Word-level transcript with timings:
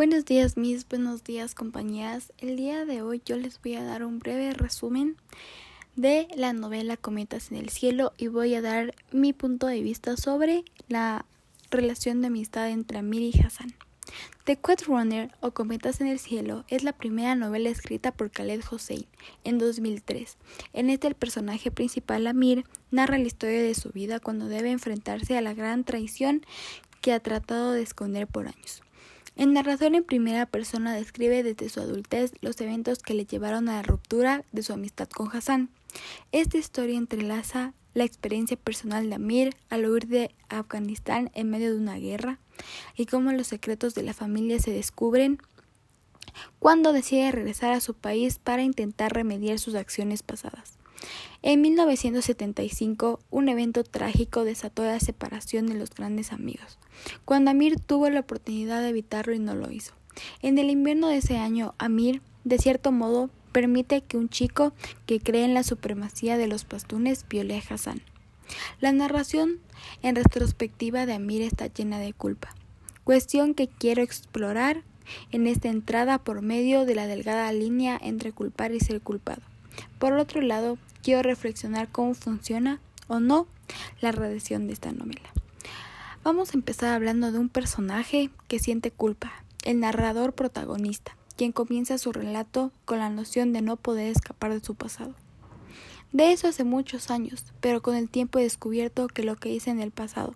Buenos 0.00 0.24
días 0.24 0.56
mis, 0.56 0.88
buenos 0.88 1.24
días 1.24 1.54
compañeras. 1.54 2.32
El 2.38 2.56
día 2.56 2.86
de 2.86 3.02
hoy 3.02 3.20
yo 3.26 3.36
les 3.36 3.60
voy 3.60 3.74
a 3.74 3.84
dar 3.84 4.02
un 4.02 4.18
breve 4.18 4.54
resumen 4.54 5.18
de 5.94 6.26
la 6.34 6.54
novela 6.54 6.96
Cometas 6.96 7.52
en 7.52 7.58
el 7.58 7.68
Cielo 7.68 8.14
y 8.16 8.28
voy 8.28 8.54
a 8.54 8.62
dar 8.62 8.94
mi 9.12 9.34
punto 9.34 9.66
de 9.66 9.82
vista 9.82 10.16
sobre 10.16 10.64
la 10.88 11.26
relación 11.70 12.22
de 12.22 12.28
amistad 12.28 12.70
entre 12.70 12.96
Amir 12.96 13.20
y 13.20 13.42
Hassan. 13.42 13.74
The 14.44 14.56
Quest 14.56 14.86
Runner 14.86 15.32
o 15.40 15.50
Cometas 15.50 16.00
en 16.00 16.06
el 16.06 16.18
Cielo 16.18 16.64
es 16.68 16.82
la 16.82 16.94
primera 16.94 17.34
novela 17.34 17.68
escrita 17.68 18.10
por 18.10 18.30
Khaled 18.30 18.62
Hossein 18.70 19.04
en 19.44 19.58
2003. 19.58 20.38
En 20.72 20.88
este 20.88 21.08
el 21.08 21.14
personaje 21.14 21.70
principal 21.70 22.26
Amir 22.26 22.64
narra 22.90 23.18
la 23.18 23.26
historia 23.26 23.62
de 23.62 23.74
su 23.74 23.90
vida 23.90 24.18
cuando 24.18 24.46
debe 24.46 24.70
enfrentarse 24.70 25.36
a 25.36 25.42
la 25.42 25.52
gran 25.52 25.84
traición 25.84 26.40
que 27.02 27.12
ha 27.12 27.20
tratado 27.20 27.72
de 27.72 27.82
esconder 27.82 28.26
por 28.26 28.48
años. 28.48 28.82
El 29.40 29.54
narrador 29.54 29.94
en 29.94 30.04
primera 30.04 30.44
persona 30.44 30.92
describe 30.92 31.42
desde 31.42 31.70
su 31.70 31.80
adultez 31.80 32.34
los 32.42 32.60
eventos 32.60 32.98
que 32.98 33.14
le 33.14 33.24
llevaron 33.24 33.70
a 33.70 33.76
la 33.76 33.82
ruptura 33.82 34.44
de 34.52 34.62
su 34.62 34.74
amistad 34.74 35.08
con 35.08 35.34
Hassan. 35.34 35.70
Esta 36.30 36.58
historia 36.58 36.98
entrelaza 36.98 37.72
la 37.94 38.04
experiencia 38.04 38.58
personal 38.58 39.08
de 39.08 39.14
Amir 39.14 39.56
al 39.70 39.86
huir 39.86 40.08
de 40.08 40.34
Afganistán 40.50 41.30
en 41.32 41.48
medio 41.48 41.70
de 41.70 41.78
una 41.78 41.96
guerra 41.96 42.38
y 42.96 43.06
cómo 43.06 43.32
los 43.32 43.46
secretos 43.46 43.94
de 43.94 44.02
la 44.02 44.12
familia 44.12 44.58
se 44.58 44.72
descubren 44.72 45.38
cuando 46.58 46.92
decide 46.92 47.32
regresar 47.32 47.72
a 47.72 47.80
su 47.80 47.94
país 47.94 48.38
para 48.38 48.62
intentar 48.62 49.14
remediar 49.14 49.58
sus 49.58 49.74
acciones 49.74 50.22
pasadas. 50.22 50.79
En 51.42 51.62
1975, 51.62 53.20
un 53.30 53.48
evento 53.48 53.82
trágico 53.84 54.44
desató 54.44 54.84
la 54.84 55.00
separación 55.00 55.66
de 55.66 55.74
los 55.74 55.90
grandes 55.90 56.32
amigos, 56.32 56.78
cuando 57.24 57.50
Amir 57.50 57.80
tuvo 57.80 58.10
la 58.10 58.20
oportunidad 58.20 58.82
de 58.82 58.90
evitarlo 58.90 59.34
y 59.34 59.38
no 59.38 59.54
lo 59.54 59.70
hizo. 59.70 59.94
En 60.42 60.58
el 60.58 60.70
invierno 60.70 61.08
de 61.08 61.16
ese 61.16 61.38
año, 61.38 61.74
Amir, 61.78 62.20
de 62.44 62.58
cierto 62.58 62.92
modo, 62.92 63.30
permite 63.52 64.02
que 64.02 64.16
un 64.16 64.28
chico 64.28 64.72
que 65.06 65.20
cree 65.20 65.44
en 65.44 65.54
la 65.54 65.62
supremacía 65.62 66.36
de 66.36 66.46
los 66.46 66.64
pastunes 66.64 67.24
viole 67.28 67.56
a 67.56 67.74
Hassan. 67.74 68.02
La 68.80 68.92
narración 68.92 69.60
en 70.02 70.16
retrospectiva 70.16 71.06
de 71.06 71.14
Amir 71.14 71.42
está 71.42 71.68
llena 71.68 71.98
de 71.98 72.12
culpa, 72.12 72.54
cuestión 73.04 73.54
que 73.54 73.68
quiero 73.68 74.02
explorar 74.02 74.82
en 75.32 75.46
esta 75.46 75.68
entrada 75.68 76.18
por 76.18 76.42
medio 76.42 76.84
de 76.84 76.94
la 76.94 77.06
delgada 77.06 77.52
línea 77.52 77.98
entre 78.02 78.32
culpar 78.32 78.72
y 78.72 78.80
ser 78.80 79.00
culpado. 79.00 79.42
Por 79.98 80.12
otro 80.14 80.40
lado, 80.40 80.78
quiero 81.02 81.22
reflexionar 81.22 81.88
cómo 81.88 82.14
funciona 82.14 82.80
o 83.08 83.20
no 83.20 83.46
la 84.00 84.12
redención 84.12 84.66
de 84.66 84.72
esta 84.72 84.92
novela. 84.92 85.30
Vamos 86.22 86.50
a 86.50 86.54
empezar 86.54 86.94
hablando 86.94 87.32
de 87.32 87.38
un 87.38 87.48
personaje 87.48 88.30
que 88.46 88.58
siente 88.58 88.90
culpa, 88.90 89.32
el 89.64 89.80
narrador 89.80 90.34
protagonista, 90.34 91.16
quien 91.36 91.52
comienza 91.52 91.96
su 91.98 92.12
relato 92.12 92.72
con 92.84 92.98
la 92.98 93.08
noción 93.08 93.52
de 93.52 93.62
no 93.62 93.76
poder 93.76 94.08
escapar 94.08 94.52
de 94.52 94.64
su 94.64 94.74
pasado. 94.74 95.14
De 96.12 96.32
eso 96.32 96.48
hace 96.48 96.64
muchos 96.64 97.10
años, 97.10 97.44
pero 97.60 97.82
con 97.82 97.94
el 97.94 98.10
tiempo 98.10 98.38
he 98.38 98.42
descubierto 98.42 99.06
que 99.06 99.22
lo 99.22 99.36
que 99.36 99.50
hice 99.50 99.70
en 99.70 99.80
el 99.80 99.92
pasado, 99.92 100.34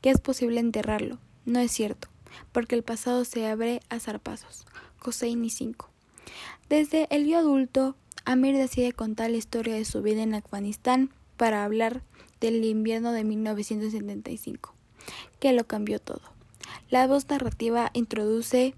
que 0.00 0.10
es 0.10 0.18
posible 0.18 0.60
enterrarlo, 0.60 1.18
no 1.44 1.60
es 1.60 1.70
cierto, 1.70 2.08
porque 2.52 2.74
el 2.74 2.82
pasado 2.82 3.24
se 3.24 3.46
abre 3.46 3.80
a 3.88 4.00
zarpazos. 4.00 4.66
Coseini 4.98 5.50
5. 5.50 5.88
Desde 6.68 7.06
el 7.14 7.26
yo 7.26 7.38
adulto 7.38 7.96
Amir 8.24 8.56
decide 8.56 8.92
contar 8.92 9.30
la 9.30 9.36
historia 9.36 9.74
de 9.74 9.84
su 9.84 10.02
vida 10.02 10.22
en 10.22 10.34
Afganistán 10.34 11.10
para 11.36 11.64
hablar 11.64 12.02
del 12.40 12.64
invierno 12.64 13.12
de 13.12 13.24
1975, 13.24 14.74
que 15.38 15.52
lo 15.52 15.66
cambió 15.66 15.98
todo. 15.98 16.22
La 16.90 17.06
voz 17.06 17.28
narrativa 17.28 17.90
introduce 17.94 18.74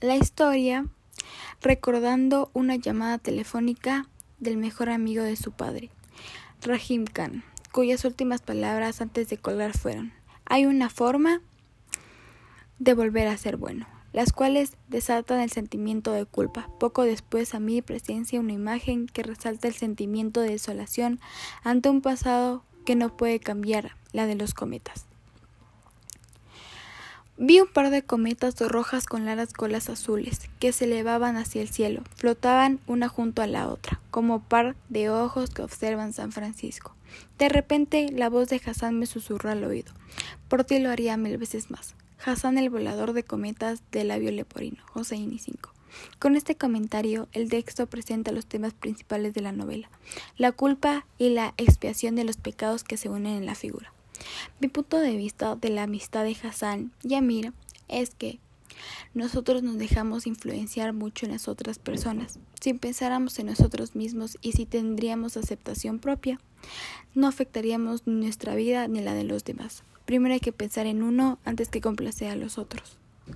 la 0.00 0.16
historia 0.16 0.86
recordando 1.62 2.50
una 2.52 2.76
llamada 2.76 3.18
telefónica 3.18 4.08
del 4.38 4.56
mejor 4.56 4.90
amigo 4.90 5.22
de 5.22 5.36
su 5.36 5.52
padre, 5.52 5.90
Rahim 6.62 7.06
Khan, 7.06 7.44
cuyas 7.72 8.04
últimas 8.04 8.42
palabras 8.42 9.00
antes 9.00 9.28
de 9.28 9.38
colgar 9.38 9.76
fueron 9.76 10.12
Hay 10.44 10.66
una 10.66 10.90
forma 10.90 11.40
de 12.78 12.94
volver 12.94 13.28
a 13.28 13.36
ser 13.36 13.56
bueno 13.56 13.86
las 14.12 14.32
cuales 14.32 14.76
desatan 14.88 15.40
el 15.40 15.50
sentimiento 15.50 16.12
de 16.12 16.24
culpa. 16.24 16.68
Poco 16.78 17.02
después 17.02 17.54
a 17.54 17.60
mí 17.60 17.82
presencia 17.82 18.40
una 18.40 18.52
imagen 18.52 19.06
que 19.06 19.22
resalta 19.22 19.68
el 19.68 19.74
sentimiento 19.74 20.40
de 20.40 20.50
desolación 20.50 21.20
ante 21.62 21.88
un 21.88 22.00
pasado 22.00 22.64
que 22.84 22.94
no 22.96 23.16
puede 23.16 23.40
cambiar, 23.40 23.96
la 24.12 24.26
de 24.26 24.36
los 24.36 24.54
cometas. 24.54 25.06
Vi 27.38 27.60
un 27.60 27.68
par 27.68 27.90
de 27.90 28.02
cometas 28.02 28.58
rojas 28.60 29.04
con 29.04 29.26
largas 29.26 29.52
colas 29.52 29.90
azules 29.90 30.48
que 30.58 30.72
se 30.72 30.86
elevaban 30.86 31.36
hacia 31.36 31.60
el 31.60 31.68
cielo, 31.68 32.02
flotaban 32.14 32.80
una 32.86 33.08
junto 33.08 33.42
a 33.42 33.46
la 33.46 33.68
otra, 33.68 34.00
como 34.10 34.40
par 34.40 34.74
de 34.88 35.10
ojos 35.10 35.50
que 35.50 35.60
observan 35.60 36.14
San 36.14 36.32
Francisco. 36.32 36.94
De 37.38 37.50
repente 37.50 38.10
la 38.10 38.30
voz 38.30 38.48
de 38.48 38.62
Hassan 38.64 38.98
me 38.98 39.04
susurró 39.04 39.50
al 39.50 39.64
oído. 39.64 39.92
Por 40.48 40.64
ti 40.64 40.78
lo 40.78 40.90
haría 40.90 41.18
mil 41.18 41.36
veces 41.36 41.70
más. 41.70 41.94
Hassan 42.24 42.58
el 42.58 42.70
volador 42.70 43.12
de 43.12 43.22
cometas 43.22 43.82
de 43.92 44.04
labio 44.04 44.30
leporino, 44.32 44.82
Joseini 44.92 45.38
5. 45.38 45.72
Con 46.18 46.36
este 46.36 46.56
comentario, 46.56 47.28
el 47.32 47.48
texto 47.48 47.86
presenta 47.86 48.32
los 48.32 48.46
temas 48.46 48.74
principales 48.74 49.34
de 49.34 49.40
la 49.40 49.52
novela, 49.52 49.88
la 50.36 50.52
culpa 50.52 51.06
y 51.18 51.30
la 51.30 51.54
expiación 51.56 52.16
de 52.16 52.24
los 52.24 52.36
pecados 52.36 52.84
que 52.84 52.96
se 52.96 53.08
unen 53.08 53.36
en 53.36 53.46
la 53.46 53.54
figura. 53.54 53.92
Mi 54.60 54.68
punto 54.68 54.98
de 54.98 55.16
vista 55.16 55.56
de 55.56 55.70
la 55.70 55.84
amistad 55.84 56.24
de 56.24 56.36
Hassan 56.42 56.92
y 57.02 57.14
Amir 57.14 57.52
es 57.88 58.10
que 58.10 58.38
nosotros 59.14 59.62
nos 59.62 59.78
dejamos 59.78 60.26
influenciar 60.26 60.92
mucho 60.92 61.26
en 61.26 61.32
las 61.32 61.48
otras 61.48 61.78
personas. 61.78 62.38
Si 62.60 62.74
pensáramos 62.74 63.38
en 63.38 63.46
nosotros 63.46 63.94
mismos 63.94 64.36
y 64.42 64.52
si 64.52 64.66
tendríamos 64.66 65.36
aceptación 65.36 65.98
propia, 65.98 66.40
no 67.14 67.26
afectaríamos 67.26 68.06
nuestra 68.06 68.54
vida 68.54 68.88
ni 68.88 69.00
la 69.00 69.14
de 69.14 69.24
los 69.24 69.44
demás. 69.44 69.84
Primero 70.04 70.34
hay 70.34 70.40
que 70.40 70.52
pensar 70.52 70.86
en 70.86 71.02
uno 71.02 71.38
antes 71.44 71.68
que 71.68 71.80
complacer 71.80 72.30
a 72.30 72.36
los 72.36 72.58
otros. 72.58 72.98